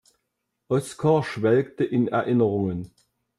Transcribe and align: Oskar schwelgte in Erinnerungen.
Oskar 0.67 1.23
schwelgte 1.23 1.83
in 1.83 2.07
Erinnerungen. 2.07 2.89